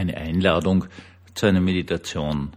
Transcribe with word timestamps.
eine 0.00 0.16
Einladung 0.16 0.86
zu 1.34 1.46
einer 1.46 1.60
Meditation. 1.60 2.52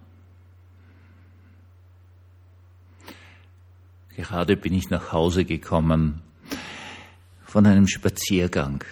Gerade 4.15 4.55
bin 4.55 4.73
ich 4.73 4.89
nach 4.89 5.11
Hause 5.11 5.43
gekommen 5.43 6.21
von 7.45 7.65
einem 7.65 7.87
Spaziergang. 7.87 8.83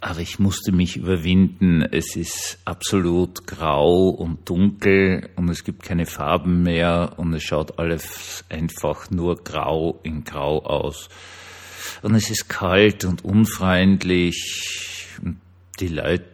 Aber 0.00 0.20
ich 0.20 0.38
musste 0.38 0.70
mich 0.70 0.96
überwinden. 0.96 1.82
Es 1.82 2.14
ist 2.14 2.58
absolut 2.64 3.46
grau 3.46 4.08
und 4.08 4.48
dunkel 4.48 5.30
und 5.36 5.48
es 5.48 5.64
gibt 5.64 5.82
keine 5.82 6.06
Farben 6.06 6.62
mehr 6.62 7.14
und 7.16 7.32
es 7.32 7.42
schaut 7.42 7.78
alles 7.78 8.44
einfach 8.50 9.10
nur 9.10 9.42
grau 9.42 9.98
in 10.02 10.24
grau 10.24 10.62
aus. 10.62 11.08
Und 12.02 12.14
es 12.14 12.30
ist 12.30 12.48
kalt 12.48 13.04
und 13.04 13.24
unfreundlich. 13.24 14.78
Die 15.80 15.88
Leute 15.88 16.30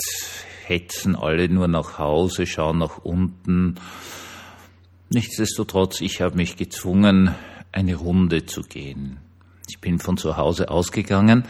hetzen 0.71 1.17
alle 1.17 1.49
nur 1.49 1.69
nach 1.69 1.99
Hause, 1.99 2.47
schauen 2.47 2.79
nach 2.79 2.99
unten. 2.99 3.75
Nichtsdestotrotz, 5.11 6.01
ich 6.01 6.23
habe 6.23 6.37
mich 6.37 6.57
gezwungen, 6.57 7.35
eine 7.73 7.97
Runde 7.97 8.47
zu 8.47 8.63
gehen. 8.63 9.19
Ich 9.69 9.81
bin 9.81 9.99
von 9.99 10.17
zu 10.17 10.37
Hause 10.37 10.71
ausgegangen 10.71 11.45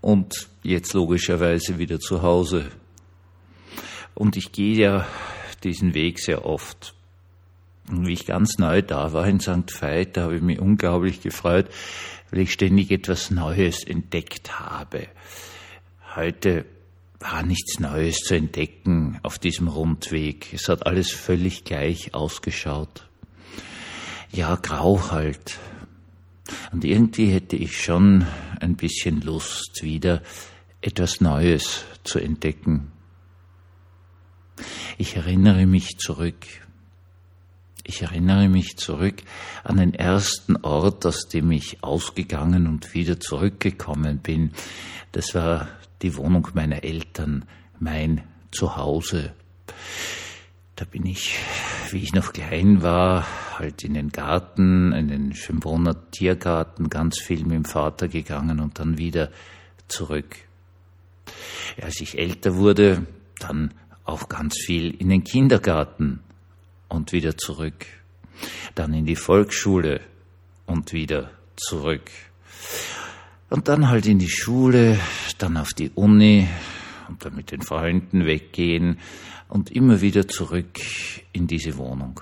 und 0.00 0.48
jetzt 0.62 0.94
logischerweise 0.94 1.78
wieder 1.78 2.00
zu 2.00 2.22
Hause. 2.22 2.70
Und 4.14 4.36
ich 4.36 4.52
gehe 4.52 4.76
ja 4.76 5.06
diesen 5.62 5.94
Weg 5.94 6.18
sehr 6.18 6.46
oft. 6.46 6.94
Und 7.90 8.06
wie 8.06 8.14
ich 8.14 8.26
ganz 8.26 8.58
neu 8.58 8.80
da 8.80 9.12
war 9.12 9.26
in 9.26 9.40
St. 9.40 9.80
Veit, 9.80 10.16
da 10.16 10.22
habe 10.22 10.36
ich 10.36 10.42
mich 10.42 10.58
unglaublich 10.58 11.20
gefreut, 11.20 11.68
weil 12.30 12.40
ich 12.40 12.52
ständig 12.52 12.90
etwas 12.90 13.30
Neues 13.30 13.84
entdeckt 13.84 14.58
habe. 14.58 15.08
Heute 16.16 16.64
war 17.18 17.42
nichts 17.42 17.80
Neues 17.80 18.18
zu 18.18 18.34
entdecken 18.34 19.18
auf 19.22 19.38
diesem 19.38 19.68
Rundweg. 19.68 20.52
Es 20.52 20.68
hat 20.68 20.86
alles 20.86 21.10
völlig 21.10 21.64
gleich 21.64 22.14
ausgeschaut. 22.14 23.08
Ja, 24.32 24.56
grau 24.56 25.10
halt. 25.10 25.58
Und 26.72 26.84
irgendwie 26.84 27.30
hätte 27.30 27.56
ich 27.56 27.80
schon 27.80 28.26
ein 28.60 28.76
bisschen 28.76 29.20
Lust, 29.20 29.82
wieder 29.82 30.22
etwas 30.80 31.20
Neues 31.20 31.84
zu 32.02 32.18
entdecken. 32.18 32.92
Ich 34.98 35.16
erinnere 35.16 35.66
mich 35.66 35.98
zurück. 35.98 36.46
Ich 37.86 38.00
erinnere 38.00 38.48
mich 38.48 38.78
zurück 38.78 39.22
an 39.62 39.76
den 39.76 39.92
ersten 39.92 40.56
Ort, 40.56 41.04
aus 41.04 41.28
dem 41.28 41.50
ich 41.50 41.84
ausgegangen 41.84 42.66
und 42.66 42.94
wieder 42.94 43.20
zurückgekommen 43.20 44.20
bin. 44.20 44.52
Das 45.12 45.34
war 45.34 45.68
die 46.00 46.16
Wohnung 46.16 46.48
meiner 46.54 46.82
Eltern, 46.82 47.44
mein 47.78 48.22
Zuhause. 48.50 49.34
Da 50.76 50.86
bin 50.86 51.04
ich, 51.04 51.38
wie 51.90 51.98
ich 51.98 52.14
noch 52.14 52.32
klein 52.32 52.82
war, 52.82 53.26
halt 53.58 53.84
in 53.84 53.92
den 53.92 54.08
Garten, 54.08 54.92
in 54.92 55.08
den 55.08 55.34
Schönbrunner 55.34 56.10
Tiergarten, 56.10 56.88
ganz 56.88 57.20
viel 57.20 57.42
mit 57.42 57.52
dem 57.52 57.64
Vater 57.66 58.08
gegangen 58.08 58.60
und 58.60 58.78
dann 58.78 58.96
wieder 58.96 59.30
zurück. 59.88 60.36
Als 61.82 62.00
ich 62.00 62.18
älter 62.18 62.56
wurde, 62.56 63.06
dann 63.40 63.74
auch 64.04 64.30
ganz 64.30 64.56
viel 64.58 64.90
in 64.90 65.10
den 65.10 65.22
Kindergarten 65.22 66.20
und 66.88 67.12
wieder 67.12 67.36
zurück. 67.36 67.86
Dann 68.74 68.94
in 68.94 69.06
die 69.06 69.16
Volksschule 69.16 70.00
und 70.66 70.92
wieder 70.92 71.30
zurück. 71.56 72.10
Und 73.50 73.68
dann 73.68 73.88
halt 73.88 74.06
in 74.06 74.18
die 74.18 74.30
Schule, 74.30 74.98
dann 75.38 75.56
auf 75.56 75.72
die 75.74 75.90
Uni 75.94 76.48
und 77.08 77.24
dann 77.24 77.36
mit 77.36 77.50
den 77.50 77.62
Freunden 77.62 78.24
weggehen 78.24 78.98
und 79.48 79.70
immer 79.70 80.00
wieder 80.00 80.26
zurück 80.26 80.80
in 81.32 81.46
diese 81.46 81.76
Wohnung. 81.76 82.20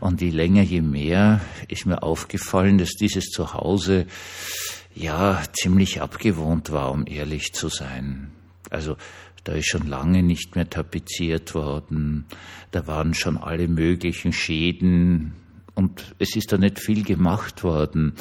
Und 0.00 0.20
je 0.20 0.30
länger, 0.30 0.62
je 0.62 0.80
mehr 0.80 1.40
ist 1.68 1.86
mir 1.86 2.02
aufgefallen, 2.02 2.78
dass 2.78 2.90
dieses 2.90 3.26
Zuhause 3.26 4.06
ja 4.94 5.42
ziemlich 5.52 6.00
abgewohnt 6.02 6.70
war, 6.72 6.90
um 6.90 7.06
ehrlich 7.06 7.52
zu 7.52 7.68
sein. 7.68 8.33
Also 8.70 8.96
da 9.44 9.52
ist 9.52 9.68
schon 9.68 9.86
lange 9.86 10.22
nicht 10.22 10.56
mehr 10.56 10.68
tapeziert 10.68 11.54
worden, 11.54 12.24
da 12.70 12.86
waren 12.86 13.14
schon 13.14 13.36
alle 13.36 13.68
möglichen 13.68 14.32
Schäden 14.32 15.34
und 15.74 16.14
es 16.18 16.36
ist 16.36 16.52
da 16.52 16.58
nicht 16.58 16.78
viel 16.78 17.04
gemacht 17.04 17.64
worden. 17.64 18.14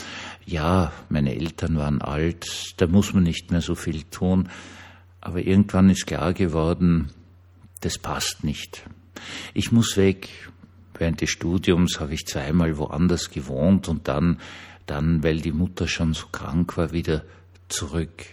Ja, 0.46 0.92
meine 1.10 1.36
Eltern 1.36 1.78
waren 1.78 2.02
alt, 2.02 2.74
da 2.78 2.88
muss 2.88 3.14
man 3.14 3.24
nicht 3.24 3.52
mehr 3.52 3.62
so 3.62 3.76
viel 3.76 4.04
tun. 4.04 4.50
Aber 5.22 5.40
irgendwann 5.40 5.90
ist 5.90 6.08
klar 6.08 6.34
geworden, 6.34 7.12
das 7.82 7.98
passt 7.98 8.44
nicht. 8.44 8.84
Ich 9.54 9.72
muss 9.72 9.98
weg. 9.98 10.30
Während 10.98 11.22
des 11.22 11.32
Studiums 11.32 12.00
habe 12.00 12.14
ich 12.14 12.26
zweimal 12.26 12.78
woanders 12.78 13.32
gewohnt 13.32 13.88
und 13.88 14.08
dann, 14.08 14.40
dann, 14.86 15.24
weil 15.24 15.42
die 15.42 15.52
Mutter 15.52 15.88
schon 15.88 16.14
so 16.14 16.28
krank 16.28 16.78
war, 16.78 16.92
wieder 16.92 17.24
zurück. 17.68 18.26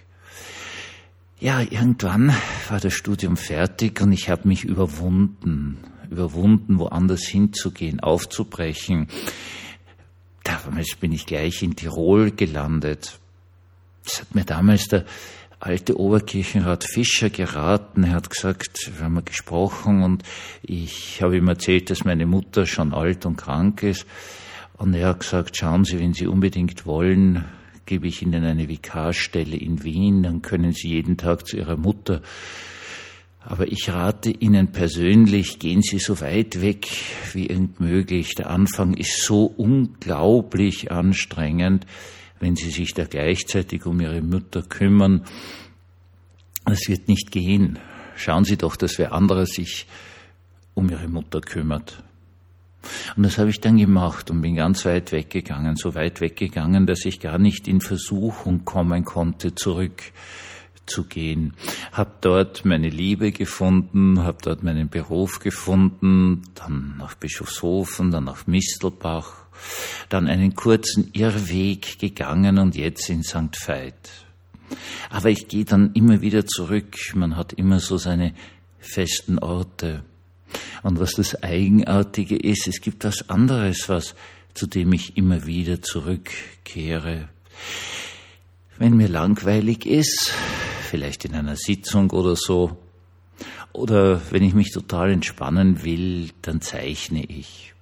Ja, 1.41 1.61
irgendwann 1.61 2.35
war 2.69 2.81
das 2.81 2.93
Studium 2.93 3.37
fertig 3.37 4.01
und 4.01 4.13
ich 4.13 4.29
habe 4.29 4.47
mich 4.47 4.65
überwunden 4.65 5.79
überwunden, 6.11 6.79
woanders 6.79 7.23
hinzugehen, 7.23 8.01
aufzubrechen. 8.01 9.09
Damals 10.43 10.97
bin 10.97 11.13
ich 11.13 11.27
gleich 11.27 11.63
in 11.63 11.77
Tirol 11.77 12.33
gelandet. 12.33 13.19
Das 14.05 14.21
hat 14.21 14.35
mir 14.35 14.45
damals 14.45 14.89
der 14.89 15.05
alte 15.61 15.99
Oberkirchenrat 15.99 16.85
Fischer 16.85 17.31
geraten. 17.31 18.05
Er 18.05 18.13
hat 18.13 18.31
gesagt, 18.31 18.91
wir 18.97 19.05
haben 19.05 19.25
gesprochen 19.25 20.03
und 20.03 20.25
ich 20.63 21.23
habe 21.23 21.37
ihm 21.37 21.49
erzählt, 21.49 21.91
dass 21.91 22.05
meine 22.05 22.27
Mutter 22.27 22.67
schon 22.67 22.93
alt 22.93 23.27
und 23.27 23.37
krank 23.37 23.83
ist. 23.83 24.07
Und 24.79 24.95
er 24.95 25.09
hat 25.09 25.21
gesagt, 25.21 25.57
schauen 25.57 25.85
Sie, 25.85 25.99
wenn 25.99 26.15
Sie 26.15 26.27
unbedingt 26.27 26.87
wollen, 26.87 27.45
gebe 27.87 28.07
ich 28.07 28.23
Ihnen 28.23 28.45
eine 28.45 28.69
Vikarstelle 28.69 29.57
in 29.57 29.83
Wien, 29.83 30.23
dann 30.23 30.43
können 30.43 30.73
Sie 30.73 30.89
jeden 30.89 31.17
Tag 31.17 31.47
zu 31.47 31.57
Ihrer 31.57 31.77
Mutter 31.77 32.23
aber 33.43 33.73
ich 33.73 33.89
rate 33.89 34.31
Ihnen 34.31 34.71
persönlich, 34.71 35.59
gehen 35.59 35.81
Sie 35.83 35.99
so 35.99 36.21
weit 36.21 36.61
weg 36.61 36.89
wie 37.33 37.47
irgend 37.47 37.81
möglich. 37.81 38.35
Der 38.35 38.51
Anfang 38.51 38.95
ist 38.95 39.25
so 39.25 39.45
unglaublich 39.45 40.93
anstrengend, 40.93 41.87
wenn 42.39 42.55
Sie 42.55 42.71
sich 42.71 42.93
da 42.93 43.05
gleichzeitig 43.05 43.87
um 43.87 44.01
Ihre 44.01 44.21
Mutter 44.21 44.63
kümmern. 44.63 45.25
Das 46.67 46.87
wird 46.87 47.09
nicht 47.09 47.33
gehen. 47.33 47.79
Schauen 48.15 48.45
Sie 48.45 48.59
doch, 48.59 48.77
dass 48.77 48.99
wer 48.99 49.13
anderer 49.13 49.47
sich 49.47 49.87
um 50.75 50.91
Ihre 50.91 51.09
Mutter 51.09 51.41
kümmert. 51.41 52.03
Und 53.17 53.25
das 53.25 53.39
habe 53.39 53.51
ich 53.51 53.61
dann 53.61 53.77
gemacht 53.77 54.31
und 54.31 54.41
bin 54.41 54.57
ganz 54.57 54.85
weit 54.85 55.13
weggegangen, 55.13 55.77
so 55.77 55.95
weit 55.95 56.21
weggegangen, 56.21 56.87
dass 56.87 57.05
ich 57.05 57.21
gar 57.21 57.39
nicht 57.39 57.69
in 57.69 57.81
Versuchung 57.81 58.65
kommen 58.65 59.05
konnte, 59.05 59.55
zurück 59.55 60.03
zu 60.87 61.05
gehen. 61.05 61.55
Hab 61.93 62.21
dort 62.21 62.65
meine 62.65 62.89
Liebe 62.89 63.33
gefunden, 63.33 64.23
hab 64.23 64.43
dort 64.43 64.63
meinen 64.63 64.89
Beruf 64.89 65.39
gefunden, 65.39 66.43
dann 66.55 66.97
nach 66.99 67.15
Bischofshofen, 67.15 68.11
dann 68.11 68.25
nach 68.25 68.47
Mistelbach, 68.47 69.47
dann 70.09 70.27
einen 70.27 70.55
kurzen 70.55 71.11
Irrweg 71.13 71.99
gegangen 71.99 72.59
und 72.59 72.77
jetzt 72.77 73.09
in 73.09 73.23
St. 73.23 73.57
Veit. 73.67 74.11
Aber 75.11 75.31
ich 75.31 75.49
gehe 75.49 75.65
dann 75.65 75.93
immer 75.95 76.21
wieder 76.21 76.47
zurück. 76.47 76.97
Man 77.15 77.37
hat 77.37 77.53
immer 77.53 77.81
so 77.81 77.97
seine 77.97 78.35
festen 78.79 79.39
Orte. 79.39 80.03
Und 80.83 80.99
was 80.99 81.13
das 81.13 81.43
Eigenartige 81.43 82.37
ist, 82.37 82.67
es 82.67 82.81
gibt 82.81 83.05
was 83.05 83.29
anderes, 83.29 83.89
was, 83.89 84.15
zu 84.55 84.67
dem 84.67 84.93
ich 84.93 85.17
immer 85.17 85.47
wieder 85.47 85.83
zurückkehre. 85.83 87.29
Wenn 88.79 88.97
mir 88.97 89.09
langweilig 89.09 89.87
ist, 89.87 90.33
vielleicht 90.91 91.25
in 91.25 91.35
einer 91.35 91.57
Sitzung 91.57 92.11
oder 92.11 92.35
so. 92.37 92.77
Oder 93.73 94.21
wenn 94.31 94.43
ich 94.43 94.55
mich 94.55 94.73
total 94.73 95.13
entspannen 95.13 95.85
will, 95.85 96.31
dann 96.43 96.61
zeichne 96.61 97.25
ich. 97.25 97.75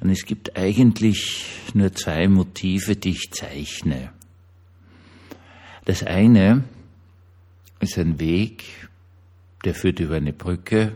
Und 0.00 0.10
es 0.10 0.24
gibt 0.24 0.56
eigentlich 0.56 1.44
nur 1.74 1.92
zwei 1.92 2.28
Motive, 2.28 2.96
die 2.96 3.10
ich 3.10 3.30
zeichne. 3.32 4.12
Das 5.84 6.02
eine 6.02 6.64
ist 7.80 7.98
ein 7.98 8.20
Weg, 8.20 8.64
der 9.64 9.74
führt 9.74 10.00
über 10.00 10.16
eine 10.16 10.32
Brücke, 10.32 10.92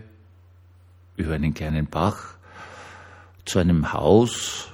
über 1.16 1.34
einen 1.34 1.54
kleinen 1.54 1.86
Bach, 1.86 2.36
zu 3.44 3.58
einem 3.58 3.92
Haus 3.92 4.68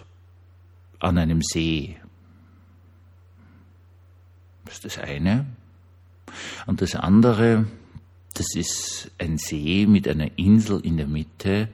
an 0.99 1.19
einem 1.19 1.43
See. 1.43 1.97
Das 4.65 4.75
ist 4.75 4.85
das 4.85 4.99
eine. 4.99 5.47
Und 6.67 6.83
das 6.83 6.95
andere, 6.95 7.67
das 8.35 8.55
ist 8.55 9.11
ein 9.19 9.39
See 9.39 9.87
mit 9.87 10.07
einer 10.07 10.37
Insel 10.37 10.81
in 10.81 10.99
der 10.99 11.07
Mitte, 11.07 11.69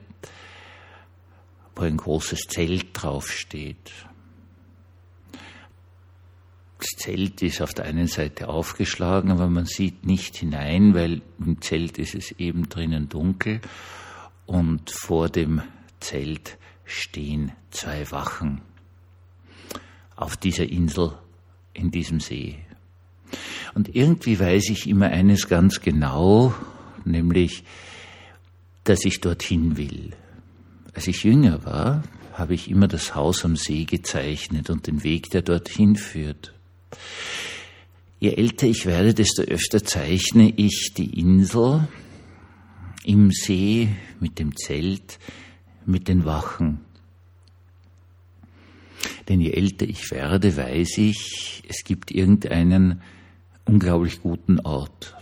wo 1.75 1.83
ein 1.83 1.97
großes 1.97 2.41
Zelt 2.47 2.87
draufsteht. 2.93 3.91
Das 6.77 6.87
Zelt 6.97 7.41
ist 7.41 7.61
auf 7.61 7.73
der 7.73 7.85
einen 7.85 8.07
Seite 8.07 8.47
aufgeschlagen, 8.47 9.31
aber 9.31 9.49
man 9.49 9.65
sieht 9.65 10.05
nicht 10.05 10.37
hinein, 10.37 10.93
weil 10.93 11.21
im 11.39 11.61
Zelt 11.61 11.97
ist 11.97 12.15
es 12.15 12.31
eben 12.31 12.69
drinnen 12.69 13.09
dunkel 13.09 13.59
und 14.45 14.91
vor 14.91 15.29
dem 15.29 15.61
Zelt 15.99 16.57
stehen 16.85 17.51
zwei 17.71 18.09
Wachen 18.11 18.61
auf 20.15 20.37
dieser 20.37 20.69
Insel 20.69 21.13
in 21.73 21.91
diesem 21.91 22.19
See. 22.19 22.57
Und 23.73 23.95
irgendwie 23.95 24.39
weiß 24.39 24.69
ich 24.69 24.87
immer 24.87 25.07
eines 25.07 25.49
ganz 25.49 25.81
genau, 25.81 26.53
nämlich, 27.03 27.63
dass 28.83 29.03
ich 29.03 29.19
dorthin 29.19 29.77
will. 29.77 30.11
Als 30.93 31.07
ich 31.07 31.23
jünger 31.23 31.65
war, 31.65 32.03
habe 32.33 32.53
ich 32.53 32.69
immer 32.69 32.87
das 32.87 33.15
Haus 33.15 33.43
am 33.43 33.55
See 33.55 33.85
gezeichnet 33.85 34.69
und 34.69 34.87
den 34.87 35.03
Weg, 35.03 35.29
der 35.31 35.41
dorthin 35.41 35.95
führt. 35.95 36.53
Je 38.19 38.31
älter 38.31 38.67
ich 38.67 38.85
werde, 38.85 39.13
desto 39.13 39.41
öfter 39.41 39.83
zeichne 39.83 40.53
ich 40.55 40.93
die 40.95 41.19
Insel 41.19 41.87
im 43.05 43.31
See 43.31 43.89
mit 44.19 44.39
dem 44.39 44.55
Zelt, 44.55 45.19
mit 45.85 46.07
den 46.07 46.25
Wachen. 46.25 46.79
Denn 49.29 49.41
je 49.41 49.51
älter 49.51 49.87
ich 49.87 50.11
werde, 50.11 50.57
weiß 50.57 50.97
ich, 50.97 51.63
es 51.67 51.83
gibt 51.83 52.11
irgendeinen 52.11 53.01
unglaublich 53.65 54.21
guten 54.21 54.59
Ort. 54.59 55.15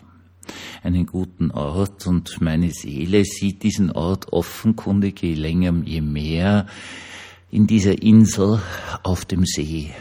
Einen 0.82 1.06
guten 1.06 1.52
Ort 1.52 2.08
und 2.08 2.42
meine 2.42 2.72
Seele 2.72 3.24
sieht 3.24 3.64
diesen 3.64 3.92
Ort 3.92 4.32
offenkundig 4.32 5.22
je 5.22 5.34
länger, 5.34 5.74
je 5.86 6.02
mehr 6.02 6.68
in 7.52 7.68
dieser 7.68 8.02
Insel 8.02 8.62
auf 9.04 9.26
dem 9.26 9.46
See. 9.46 9.92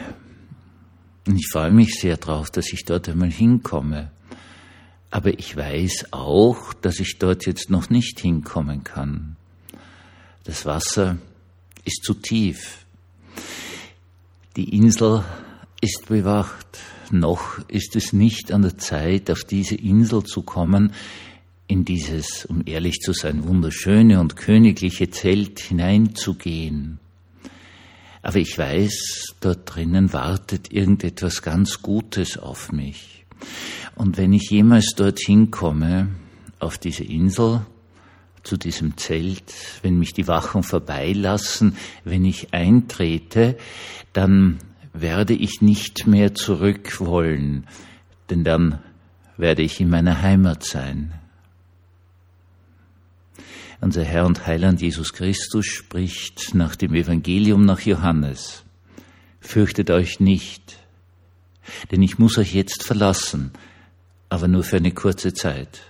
Und 1.27 1.37
ich 1.37 1.47
freue 1.51 1.71
mich 1.71 1.93
sehr 1.99 2.17
darauf, 2.17 2.49
dass 2.49 2.73
ich 2.73 2.83
dort 2.83 3.07
einmal 3.07 3.31
hinkomme. 3.31 4.11
Aber 5.13 5.37
ich 5.37 5.55
weiß 5.55 6.07
auch, 6.09 6.73
dass 6.73 6.99
ich 6.99 7.19
dort 7.19 7.45
jetzt 7.45 7.69
noch 7.69 7.91
nicht 7.91 8.19
hinkommen 8.19 8.83
kann. 8.83 9.35
Das 10.43 10.65
Wasser 10.65 11.19
ist 11.85 12.03
zu 12.03 12.15
tief. 12.15 12.83
Die 14.55 14.75
Insel 14.75 15.23
ist 15.81 16.07
bewacht. 16.07 16.79
Noch 17.11 17.59
ist 17.67 17.95
es 17.95 18.11
nicht 18.11 18.51
an 18.51 18.63
der 18.63 18.79
Zeit, 18.79 19.29
auf 19.29 19.43
diese 19.43 19.75
Insel 19.75 20.23
zu 20.23 20.41
kommen, 20.41 20.93
in 21.67 21.85
dieses, 21.85 22.45
um 22.45 22.63
ehrlich 22.65 22.99
zu 23.01 23.13
sein, 23.13 23.47
wunderschöne 23.47 24.19
und 24.19 24.35
königliche 24.35 25.11
Zelt 25.11 25.59
hineinzugehen. 25.59 26.97
Aber 28.23 28.37
ich 28.37 28.57
weiß, 28.57 29.35
dort 29.41 29.75
drinnen 29.75 30.11
wartet 30.11 30.73
irgendetwas 30.73 31.43
ganz 31.43 31.83
Gutes 31.83 32.39
auf 32.39 32.71
mich. 32.71 33.13
Und 33.95 34.17
wenn 34.17 34.33
ich 34.33 34.49
jemals 34.49 34.93
dorthin 34.95 35.51
komme, 35.51 36.09
auf 36.59 36.77
diese 36.77 37.03
Insel, 37.03 37.61
zu 38.43 38.57
diesem 38.57 38.97
Zelt, 38.97 39.53
wenn 39.81 39.97
mich 39.97 40.13
die 40.13 40.27
Wachen 40.27 40.63
vorbeilassen, 40.63 41.77
wenn 42.03 42.25
ich 42.25 42.53
eintrete, 42.53 43.57
dann 44.11 44.59
werde 44.91 45.33
ich 45.33 45.61
nicht 45.61 46.07
mehr 46.07 46.35
zurück 46.35 46.99
wollen, 46.99 47.65
denn 48.29 48.43
dann 48.43 48.79
werde 49.37 49.63
ich 49.63 49.79
in 49.79 49.89
meiner 49.89 50.21
Heimat 50.21 50.63
sein. 50.63 51.13
Unser 53.81 54.03
Herr 54.03 54.25
und 54.25 54.45
Heiland 54.45 54.81
Jesus 54.81 55.13
Christus 55.13 55.65
spricht 55.65 56.53
nach 56.53 56.75
dem 56.75 56.93
Evangelium 56.93 57.65
nach 57.65 57.81
Johannes. 57.81 58.63
Fürchtet 59.41 59.89
euch 59.89 60.19
nicht, 60.19 60.77
denn 61.91 62.01
ich 62.01 62.17
muss 62.17 62.37
euch 62.37 62.53
jetzt 62.53 62.83
verlassen, 62.83 63.51
aber 64.33 64.47
nur 64.47 64.63
für 64.63 64.77
eine 64.77 64.91
kurze 64.91 65.31
Zeit. 65.31 65.81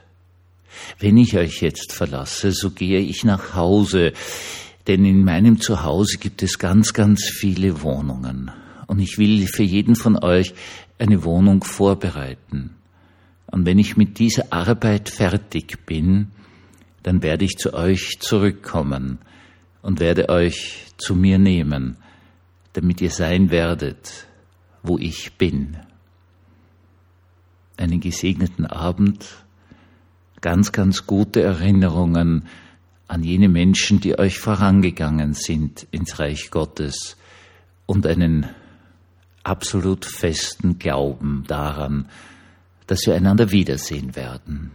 Wenn 0.99 1.15
ich 1.15 1.37
euch 1.37 1.61
jetzt 1.61 1.93
verlasse, 1.93 2.51
so 2.51 2.71
gehe 2.71 2.99
ich 2.99 3.23
nach 3.23 3.55
Hause, 3.55 4.11
denn 4.85 5.05
in 5.05 5.23
meinem 5.23 5.61
Zuhause 5.61 6.17
gibt 6.17 6.43
es 6.43 6.59
ganz, 6.59 6.91
ganz 6.91 7.23
viele 7.23 7.81
Wohnungen. 7.83 8.51
Und 8.87 8.99
ich 8.99 9.17
will 9.17 9.47
für 9.47 9.63
jeden 9.63 9.95
von 9.95 10.21
euch 10.21 10.53
eine 10.99 11.23
Wohnung 11.23 11.63
vorbereiten. 11.63 12.71
Und 13.49 13.65
wenn 13.65 13.79
ich 13.79 13.95
mit 13.95 14.19
dieser 14.19 14.51
Arbeit 14.51 15.07
fertig 15.07 15.85
bin, 15.85 16.27
dann 17.01 17.23
werde 17.23 17.45
ich 17.45 17.57
zu 17.57 17.73
euch 17.73 18.19
zurückkommen 18.19 19.19
und 19.81 20.01
werde 20.01 20.27
euch 20.27 20.87
zu 20.97 21.15
mir 21.15 21.37
nehmen, 21.37 21.95
damit 22.73 22.99
ihr 22.99 23.11
sein 23.11 23.51
werdet, 23.51 24.27
wo 24.81 24.97
ich 24.97 25.31
bin. 25.37 25.77
Einen 27.77 27.99
gesegneten 27.99 28.65
Abend, 28.65 29.45
ganz, 30.41 30.71
ganz 30.71 31.07
gute 31.07 31.41
Erinnerungen 31.41 32.45
an 33.07 33.23
jene 33.23 33.49
Menschen, 33.49 33.99
die 33.99 34.17
euch 34.17 34.39
vorangegangen 34.39 35.33
sind 35.33 35.87
ins 35.91 36.19
Reich 36.19 36.51
Gottes 36.51 37.17
und 37.85 38.05
einen 38.05 38.47
absolut 39.43 40.05
festen 40.05 40.79
Glauben 40.79 41.43
daran, 41.47 42.09
dass 42.87 43.05
wir 43.05 43.15
einander 43.15 43.51
wiedersehen 43.51 44.15
werden. 44.15 44.71